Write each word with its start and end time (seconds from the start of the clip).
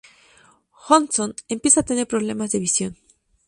Hudson 0.89 1.35
empieza 1.47 1.81
a 1.81 1.85
tener 1.85 2.07
problemas 2.07 2.49
de 2.49 2.57
visión. 2.57 2.97